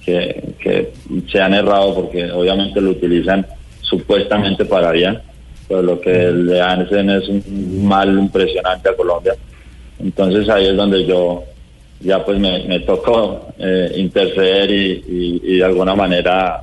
que, 0.05 0.55
que, 0.59 0.93
se 1.31 1.41
han 1.41 1.53
errado 1.53 1.95
porque 1.95 2.31
obviamente 2.31 2.81
lo 2.81 2.91
utilizan 2.91 3.45
supuestamente 3.83 4.65
para 4.65 4.93
bien, 4.93 5.19
pero 5.69 5.83
lo 5.83 6.01
que 6.01 6.31
le 6.31 6.61
hacen 6.61 7.11
es 7.11 7.29
un 7.29 7.87
mal 7.87 8.19
impresionante 8.19 8.89
a 8.89 8.97
Colombia. 8.97 9.35
Entonces 9.99 10.49
ahí 10.49 10.67
es 10.67 10.77
donde 10.77 11.05
yo 11.05 11.45
ya 12.01 12.25
pues 12.25 12.39
me, 12.39 12.81
tocó 12.81 13.49
eh, 13.59 13.93
interceder 13.97 14.71
y, 14.71 15.41
y, 15.43 15.57
de 15.57 15.65
alguna 15.65 15.95
manera 15.95 16.61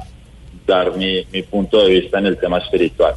dar 0.68 0.96
mi, 0.96 1.26
mi 1.32 1.42
punto 1.42 1.84
de 1.84 2.00
vista 2.00 2.20
en 2.20 2.28
el 2.28 2.38
tema 2.38 2.60
espiritual, 2.60 3.16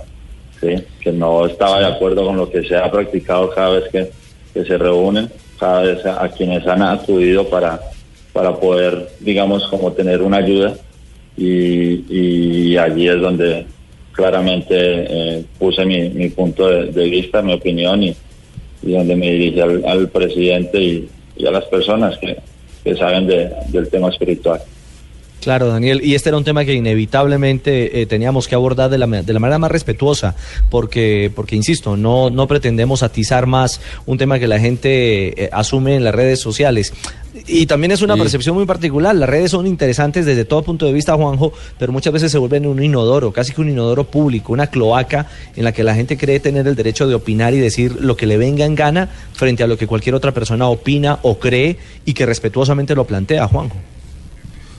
¿sí? 0.61 0.75
que 1.01 1.13
no 1.13 1.47
estaba 1.47 1.81
de 1.81 1.87
acuerdo 1.87 2.25
con 2.25 2.37
lo 2.37 2.51
que 2.51 2.65
se 2.65 2.77
ha 2.77 2.91
practicado 2.91 3.51
cada 3.51 3.71
vez 3.71 3.85
que 3.93 4.11
que 4.57 4.65
se 4.65 4.79
reúnen, 4.79 5.31
cada 5.59 5.83
vez 5.83 6.07
a, 6.07 6.27
quienes 6.31 6.67
han 6.67 6.81
acudido 6.81 7.47
para, 7.47 7.79
para 8.33 8.55
poder, 8.57 9.11
digamos, 9.21 9.67
como 9.69 9.93
tener 9.93 10.23
una 10.23 10.39
ayuda. 10.39 10.75
Y, 11.37 12.75
allí 12.79 13.07
es 13.09 13.21
donde 13.21 13.67
claramente 14.17 14.75
eh, 14.75 15.45
puse 15.59 15.85
mi, 15.85 16.29
punto 16.31 16.69
de, 16.69 17.05
vista, 17.05 17.43
mi 17.43 17.53
opinión 17.53 18.03
y, 18.03 18.17
donde 18.83 19.15
me 19.15 19.31
dirigí 19.31 19.61
al, 19.61 20.09
presidente 20.09 20.81
y, 20.81 21.47
a 21.47 21.51
las 21.51 21.65
personas 21.67 22.19
que, 22.19 22.37
saben 22.97 23.27
del 23.27 23.89
tema 23.91 24.11
espiritual. 24.11 24.61
Claro, 25.47 25.69
Daniel, 25.69 26.01
y 26.03 26.17
este 26.17 26.31
era 26.31 26.39
un 26.39 26.43
tema 26.43 26.65
que 26.65 26.75
inevitablemente 26.75 28.03
eh, 28.03 28.07
teníamos 28.07 28.49
que 28.49 28.57
abordar 28.57 28.91
de 28.91 28.99
la, 28.99 29.07
de 29.07 29.33
la, 29.33 29.39
manera 29.39 29.61
más 29.61 29.71
respetuosa, 29.71 30.35
porque, 30.71 31.31
porque 31.37 31.55
insisto, 31.55 31.97
no, 31.97 32.31
no 32.31 32.49
pretendemos 32.49 33.05
atizar 33.05 33.47
más 33.47 33.81
un 34.07 34.19
tema 34.19 34.41
que 34.41 34.49
la 34.49 34.59
gente 34.59 35.45
eh, 35.45 35.49
asume 35.53 35.95
en 35.95 36.03
las 36.03 36.17
redes 36.17 36.41
sociales. 36.41 36.93
Y 37.47 37.67
también 37.67 37.93
es 37.93 38.03
una 38.03 38.17
percepción 38.17 38.57
muy 38.57 38.67
particular. 38.67 39.15
Las 39.15 39.29
redes 39.29 39.53
son 39.53 39.69
interesantes 39.69 40.27
desde 40.27 40.45
todo 40.45 40.65
punto 40.65 40.85
de 40.85 40.93
vista, 40.93 41.15
Juanjo, 41.15 41.53
pero 41.79 41.93
muchas 41.93 42.13
veces 42.13 42.33
se 42.33 42.39
vuelven 42.39 42.67
un 42.67 42.83
inodoro, 42.83 43.33
casi 43.33 43.53
que 43.53 43.61
un 43.61 43.69
inodoro 43.71 44.03
público, 44.03 44.53
una 44.53 44.67
cloaca 44.67 45.29
en 45.55 45.63
la 45.63 45.71
que 45.71 45.85
la 45.85 45.95
gente 45.95 46.17
cree 46.17 46.41
tener 46.41 46.67
el 46.67 46.75
derecho 46.75 47.07
de 47.07 47.15
opinar 47.15 47.55
y 47.55 47.59
decir 47.59 47.99
lo 48.01 48.17
que 48.17 48.27
le 48.27 48.37
venga 48.37 48.65
en 48.65 48.75
gana 48.75 49.11
frente 49.33 49.63
a 49.63 49.69
lo 49.69 49.79
que 49.79 49.87
cualquier 49.87 50.17
otra 50.17 50.35
persona 50.35 50.67
opina 50.67 51.21
o 51.23 51.39
cree 51.39 51.77
y 52.05 52.15
que 52.15 52.27
respetuosamente 52.27 52.97
lo 52.97 53.05
plantea, 53.05 53.47
Juanjo. 53.47 53.77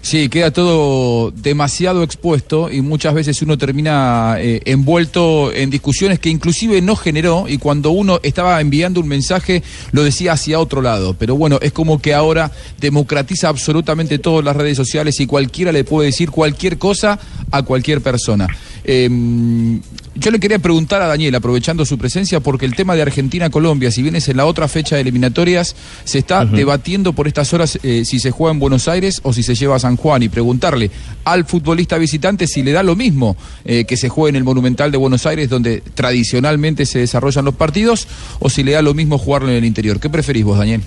Sí, 0.08 0.30
queda 0.30 0.52
todo 0.52 1.32
demasiado 1.32 2.02
expuesto 2.02 2.72
y 2.72 2.80
muchas 2.80 3.14
veces 3.14 3.42
uno 3.42 3.58
termina 3.58 4.38
eh, 4.40 4.62
envuelto 4.64 5.52
en 5.52 5.70
discusiones 5.70 6.18
que 6.20 6.30
inclusive 6.30 6.82
no 6.82 6.96
generó 6.96 7.44
y 7.50 7.58
cuando 7.58 7.92
uno 7.92 8.22
estaba 8.24 8.62
enviando 8.62 9.02
un 9.02 9.10
mensaje 9.10 9.64
lo 9.92 10.06
decía 10.06 10.32
hacia 10.32 10.62
otro 10.62 10.82
lado. 10.82 11.14
Pero 11.20 11.36
bueno, 11.36 11.60
es 11.62 11.74
como 11.74 12.02
que 12.02 12.14
ahora 12.14 12.54
democratiza 12.80 13.50
absolutamente 13.50 14.18
todas 14.18 14.46
las 14.46 14.56
redes 14.56 14.78
sociales 14.78 15.20
y 15.20 15.28
cualquiera 15.28 15.74
le 15.74 15.84
puede 15.84 16.06
decir 16.06 16.32
cualquier 16.32 16.78
cosa 16.78 17.20
a 17.52 17.64
cualquier 17.64 18.00
persona. 18.00 18.48
Em, 18.86 19.82
yo 20.16 20.32
le 20.32 20.40
quería 20.40 20.60
preguntar 20.60 21.02
a 21.02 21.08
Daniel, 21.08 21.36
aprovechando 21.36 21.86
su 21.86 21.98
presencia, 21.98 22.40
porque 22.40 22.66
el 22.66 22.74
tema 22.74 22.96
de 22.96 23.02
Argentina-Colombia, 23.02 23.92
si 23.92 24.02
bien 24.02 24.16
es 24.16 24.30
en 24.30 24.38
la 24.38 24.46
otra 24.46 24.70
fecha 24.70 24.96
de 24.96 25.02
eliminatorias, 25.02 25.76
se 26.06 26.20
está 26.20 26.46
debatiendo 26.46 27.12
por 27.14 27.28
estas 27.28 27.54
horas 27.54 27.78
eh, 27.84 28.04
si 28.06 28.20
se 28.20 28.32
juega 28.32 28.54
en 28.54 28.60
Buenos 28.60 28.88
Aires 28.88 29.20
o 29.24 29.34
si 29.34 29.44
se 29.44 29.56
lleva 29.56 29.76
a 29.76 29.80
San 29.80 29.97
Juan 29.98 30.24
y 30.24 30.30
preguntarle 30.30 30.90
al 31.26 31.46
futbolista 31.46 31.98
visitante 31.98 32.48
si 32.48 32.64
le 32.64 32.72
da 32.72 32.84
lo 32.84 32.96
mismo 32.96 33.36
eh, 33.66 33.86
que 33.86 33.98
se 33.98 34.08
juegue 34.08 34.30
en 34.30 34.36
el 34.38 34.44
Monumental 34.46 34.92
de 34.92 34.98
Buenos 34.98 35.26
Aires, 35.26 35.50
donde 35.50 35.84
tradicionalmente 35.94 36.86
se 36.86 37.00
desarrollan 37.00 37.44
los 37.44 37.56
partidos, 37.56 38.08
o 38.40 38.50
si 38.50 38.64
le 38.64 38.72
da 38.72 38.82
lo 38.82 38.94
mismo 38.94 39.18
jugarlo 39.18 39.50
en 39.50 39.56
el 39.56 39.66
interior. 39.66 40.00
¿Qué 40.00 40.10
preferís 40.10 40.46
vos, 40.46 40.58
Daniel? 40.58 40.82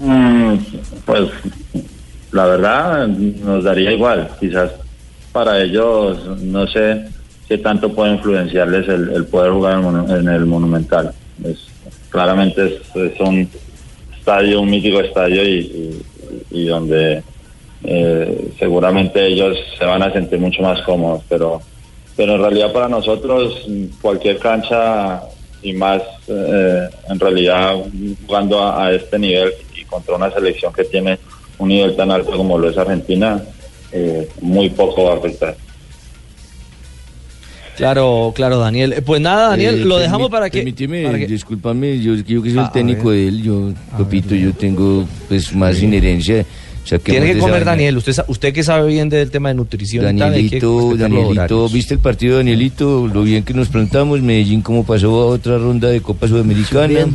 Mm, 0.00 0.54
pues 1.06 1.30
la 2.32 2.46
verdad 2.46 3.08
nos 3.08 3.64
daría 3.64 3.92
igual, 3.92 4.28
quizás 4.38 4.70
para 5.32 5.62
ellos 5.62 6.40
no 6.42 6.66
sé 6.66 7.04
qué 7.48 7.58
tanto 7.58 7.92
puede 7.92 8.14
influenciarles 8.14 8.88
el, 8.88 9.24
poder 9.26 9.52
jugar 9.52 9.82
en, 10.10 10.28
el 10.28 10.46
Monumental. 10.46 11.12
Es, 11.42 11.66
claramente 12.10 12.80
es, 12.94 13.20
un 13.20 13.48
estadio, 14.18 14.60
un 14.60 14.70
mítico 14.70 15.00
estadio 15.00 15.42
y, 15.42 16.02
donde 16.50 17.22
eh, 17.84 18.50
seguramente 18.58 19.26
ellos 19.26 19.56
se 19.78 19.84
van 19.84 20.02
a 20.02 20.12
sentir 20.12 20.38
mucho 20.38 20.62
más 20.62 20.82
cómodos, 20.82 21.22
pero, 21.28 21.60
pero 22.16 22.34
en 22.34 22.40
realidad 22.40 22.72
para 22.72 22.88
nosotros 22.88 23.66
cualquier 24.00 24.38
cancha 24.38 25.22
y 25.62 25.72
más 25.72 26.02
eh, 26.28 26.88
en 27.08 27.20
realidad 27.20 27.76
jugando 28.26 28.62
a 28.62 28.92
este 28.92 29.18
nivel 29.18 29.52
y 29.76 29.84
contra 29.84 30.16
una 30.16 30.30
selección 30.30 30.72
que 30.72 30.84
tiene 30.84 31.18
un 31.58 31.68
nivel 31.68 31.96
tan 31.96 32.10
alto 32.10 32.32
como 32.32 32.58
lo 32.58 32.70
es 32.70 32.78
Argentina, 32.78 33.42
eh, 33.92 34.28
muy 34.40 34.70
poco 34.70 35.04
va 35.04 35.14
a 35.14 35.16
afectar. 35.16 35.56
Claro, 37.78 38.32
claro, 38.34 38.58
Daniel. 38.58 38.92
Eh, 38.92 39.02
pues 39.02 39.20
nada, 39.20 39.50
Daniel, 39.50 39.82
eh, 39.82 39.84
lo 39.84 39.98
dejamos 39.98 40.30
para 40.30 40.50
que... 40.50 40.58
Permíteme, 40.58 41.26
discúlpame, 41.26 42.00
yo, 42.00 42.16
yo 42.16 42.42
que 42.42 42.50
soy 42.50 42.58
el 42.58 42.64
ah, 42.64 42.72
técnico 42.72 43.12
de 43.12 43.28
él, 43.28 43.42
yo, 43.42 43.72
Pepito, 43.96 44.34
yo 44.34 44.52
tengo 44.52 45.06
pues 45.28 45.54
más 45.54 45.80
inherencia. 45.80 46.44
Tiene 47.04 47.34
que 47.34 47.38
comer 47.38 47.64
Daniel, 47.64 47.98
usted, 47.98 48.16
usted 48.26 48.52
que 48.52 48.64
sabe 48.64 48.88
bien 48.88 49.08
del 49.08 49.30
tema 49.30 49.50
de 49.50 49.54
nutrición. 49.54 50.04
Danielito, 50.04 50.96
Danielito, 50.96 51.68
¿viste 51.68 51.94
el 51.94 52.00
partido 52.00 52.38
Danielito? 52.38 53.06
Lo 53.06 53.22
bien 53.22 53.44
que 53.44 53.54
nos 53.54 53.68
plantamos, 53.68 54.20
Medellín 54.22 54.60
cómo 54.60 54.84
pasó 54.84 55.22
a 55.22 55.26
otra 55.26 55.56
ronda 55.58 55.88
de 55.88 56.00
Copa 56.00 56.26
Sudamericana. 56.26 57.06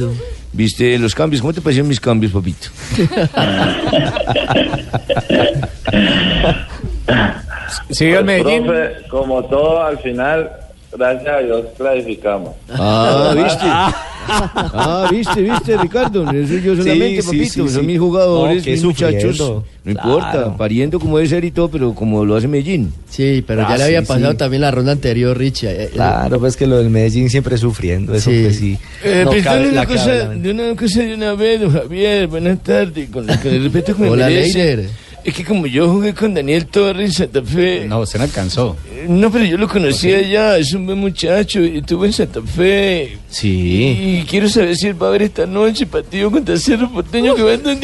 ¿Viste 0.53 0.97
los 0.99 1.13
cambios? 1.13 1.41
¿Cómo 1.41 1.51
te 1.51 1.61
parecieron 1.61 1.89
mis 1.89 1.99
cambios, 1.99 2.31
papito? 2.31 2.69
Sí, 7.89 8.05
el 8.05 8.25
Medellín. 8.25 8.65
como 9.09 9.43
todo, 9.45 9.83
al 9.83 9.97
final, 9.99 10.49
gracias 10.97 11.27
a 11.27 11.39
Dios, 11.39 11.65
clasificamos. 11.77 12.53
Ah, 12.69 13.33
¿viste? 13.35 14.03
Ah, 14.25 15.07
viste, 15.11 15.41
viste, 15.41 15.77
Ricardo. 15.77 16.29
Eso 16.31 16.53
yo 16.55 16.75
solamente, 16.75 17.23
papito. 17.23 17.67
son 17.67 17.85
mis 17.85 17.99
jugadores, 17.99 18.65
mis 18.65 18.83
muchachos. 18.83 19.39
No 19.83 19.91
importa, 19.91 20.55
pariendo 20.55 20.99
como 20.99 21.17
debe 21.17 21.29
ser 21.29 21.43
y 21.43 21.51
todo, 21.51 21.69
pero 21.69 21.93
como 21.93 22.23
lo 22.23 22.35
hace 22.35 22.47
Medellín. 22.47 22.93
Sí, 23.09 23.43
pero 23.45 23.67
ya 23.67 23.77
le 23.77 23.83
había 23.83 24.01
pasado 24.03 24.35
también 24.35 24.61
la 24.61 24.71
ronda 24.71 24.93
anterior, 24.93 25.37
Richie. 25.37 25.69
Eh, 25.69 25.83
eh, 25.83 25.89
claro, 25.93 26.39
pues 26.39 26.55
que 26.55 26.67
lo 26.67 26.77
del 26.77 26.89
Medellín 26.89 27.29
siempre 27.29 27.57
sufriendo. 27.57 28.13
Eso 28.13 28.29
pues 28.29 28.57
sí. 28.57 28.77
Eh, 29.03 29.25
una, 29.27 29.85
cosa, 29.85 30.29
de 30.29 30.51
una 30.51 30.75
cosa 30.75 31.01
de 31.01 31.15
una 31.15 31.33
vez, 31.33 31.61
Javier. 31.71 32.27
Buenas 32.27 32.63
tardes. 32.63 33.09
Con, 33.09 33.29
el 33.29 33.63
respeto 33.63 33.95
que 33.95 34.03
me 34.03 34.09
Hola, 34.09 34.27
merece. 34.27 34.89
Es 35.23 35.33
que 35.33 35.45
como 35.45 35.67
yo 35.67 35.89
jugué 35.89 36.13
con 36.13 36.33
Daniel 36.33 36.65
Torres 36.65 37.05
en 37.05 37.13
Santa 37.13 37.41
Fe. 37.41 37.85
No, 37.87 38.05
se 38.05 38.17
me 38.17 38.25
alcanzó. 38.25 38.75
No, 39.07 39.31
pero 39.31 39.45
yo 39.45 39.57
lo 39.57 39.69
conocía 39.69 40.21
ya, 40.21 40.57
es 40.57 40.73
un 40.73 40.85
buen 40.85 40.97
muchacho 40.97 41.61
y 41.61 41.77
estuvo 41.77 42.03
en 42.03 42.11
Santa 42.11 42.41
Fe. 42.41 43.17
Sí. 43.29 44.19
Y 44.21 44.25
quiero 44.29 44.49
saber 44.49 44.75
si 44.75 44.87
él 44.87 45.01
va 45.01 45.07
a 45.07 45.11
ver 45.11 45.21
esta 45.23 45.45
noche 45.45 45.85
partido 45.85 46.29
contra 46.29 46.57
Cerro 46.57 46.91
Porteño 46.91 47.35
que 47.35 47.41
va 47.41 47.51
a 47.51 47.53
estar 47.53 47.75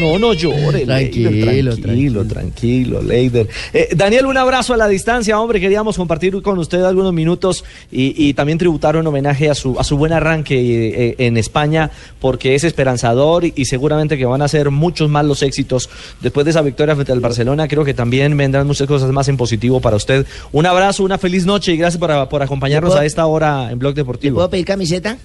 No, 0.00 0.12
no, 0.12 0.18
no 0.18 0.32
llore. 0.34 0.84
Tranquilo, 0.86 1.76
tranquilo, 1.76 2.24
tranquilo, 2.24 3.02
Leider. 3.02 3.48
Eh, 3.72 3.88
Daniel, 3.96 4.26
un 4.26 4.36
abrazo 4.36 4.72
a 4.72 4.76
la 4.76 4.86
distancia, 4.86 5.38
hombre. 5.40 5.60
Queríamos 5.60 5.96
compartir 5.96 6.40
con 6.42 6.58
usted 6.58 6.82
algunos 6.82 7.12
minutos 7.12 7.64
y, 7.90 8.34
también 8.34 8.58
tributar 8.58 8.96
un 8.96 9.06
homenaje 9.06 9.50
a 9.50 9.54
su, 9.54 9.78
a 9.78 9.84
su 9.84 9.96
buen 9.96 10.12
arranque 10.12 10.54
eh, 10.56 11.14
en 11.18 11.36
España, 11.36 11.90
porque 12.20 12.54
es 12.54 12.64
esperanzador 12.64 13.44
y, 13.44 13.64
seguramente 13.64 14.16
que 14.16 14.26
van 14.26 14.42
a 14.42 14.48
ser 14.48 14.70
muchos 14.70 15.10
más 15.10 15.24
los 15.24 15.42
éxitos 15.42 15.88
después 16.20 16.44
de 16.44 16.50
esa 16.50 16.62
victoria 16.62 16.94
frente 16.94 17.12
al 17.12 17.20
Barcelona. 17.20 17.68
Creo 17.68 17.84
que 17.84 17.94
también 17.94 18.36
vendrán 18.36 18.66
muchas 18.66 18.86
cosas 18.86 19.10
más 19.10 19.28
en 19.28 19.36
positivo 19.36 19.80
para 19.80 19.96
usted. 19.96 20.26
Un 20.52 20.66
abrazo, 20.66 21.04
una 21.04 21.18
feliz 21.18 21.46
noche 21.46 21.72
y 21.72 21.76
gracias 21.76 21.98
por, 21.98 22.28
por 22.28 22.42
acompañarnos 22.42 22.94
a 22.94 23.04
esta 23.04 23.26
hora 23.26 23.70
en 23.70 23.78
Blog 23.78 23.94
Deportivo. 23.94 24.36
¿Puedo 24.36 24.50
pedir 24.50 24.64
camiseta? 24.64 25.16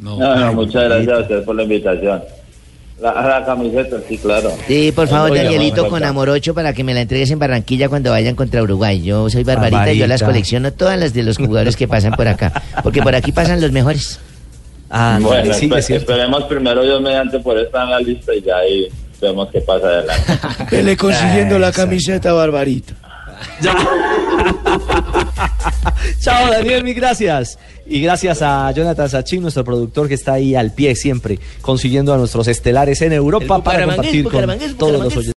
No, 0.00 0.16
muchas 0.54 0.84
gracias 0.84 1.18
a 1.18 1.20
usted 1.20 1.44
por 1.44 1.56
la 1.56 1.62
invitación. 1.62 2.22
La, 3.00 3.42
camiseta, 3.44 3.96
sí, 4.08 4.16
claro. 4.16 4.52
Sí, 4.68 4.92
por 4.94 5.08
favor, 5.08 5.34
Danielito, 5.34 5.88
con 5.88 6.04
Amor 6.04 6.28
8 6.28 6.54
para 6.54 6.72
que 6.72 6.84
me 6.84 6.94
la 6.94 7.00
entregues 7.00 7.32
en 7.32 7.38
Barranquilla 7.40 7.88
cuando 7.88 8.10
vayan 8.10 8.36
contra 8.36 8.62
Uruguay. 8.62 9.02
Yo 9.02 9.28
soy 9.28 9.42
Barbarita, 9.42 9.92
y 9.92 9.98
yo 9.98 10.06
las 10.06 10.22
colecciono 10.22 10.72
todas 10.72 10.98
las 10.98 11.12
de 11.12 11.24
los 11.24 11.36
jugadores 11.36 11.76
que 11.76 11.88
pasan 11.88 12.12
por 12.12 12.28
acá. 12.28 12.62
Porque 12.84 13.02
por 13.02 13.16
aquí 13.16 13.32
pasan 13.32 13.60
los 13.60 13.72
mejores. 13.72 14.20
Ah, 14.88 15.18
bueno, 15.20 15.52
sí, 15.54 15.68
esperemos 15.88 16.44
primero 16.44 16.84
Dios 16.84 17.00
mediante 17.00 17.40
por 17.40 17.58
esta 17.58 17.82
en 17.82 17.90
la 17.90 17.98
lista 17.98 18.34
y 18.34 18.42
ya 18.42 18.58
ahí 18.58 18.88
vemos 19.22 19.48
qué 19.50 19.60
pasa 19.60 19.86
adelante. 19.86 20.32
Vele 20.70 20.96
consiguiendo 20.96 21.58
la 21.58 21.72
camiseta, 21.72 22.32
Barbarita. 22.32 22.94
Chao, 26.20 26.50
Daniel, 26.50 26.84
mil 26.84 26.94
gracias. 26.94 27.58
Y 27.86 28.00
gracias 28.00 28.42
a 28.42 28.70
Jonathan 28.70 29.08
Sachin, 29.08 29.42
nuestro 29.42 29.64
productor 29.64 30.08
que 30.08 30.14
está 30.14 30.34
ahí 30.34 30.54
al 30.54 30.72
pie 30.72 30.94
siempre, 30.94 31.38
consiguiendo 31.60 32.14
a 32.14 32.16
nuestros 32.16 32.46
estelares 32.46 33.02
en 33.02 33.12
Europa 33.12 33.62
para 33.62 33.84
compartir 33.84 34.24
con 34.24 34.46
todos 34.78 35.02
los 35.02 35.16
oyentes. 35.16 35.26